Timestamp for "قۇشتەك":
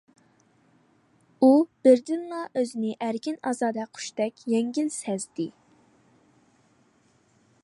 3.99-4.45